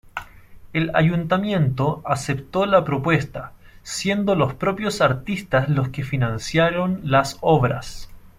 [0.73, 3.51] El Ayuntamiento aceptó la propuesta,
[3.83, 8.09] siendo los propios artistas los que financiaron las obras.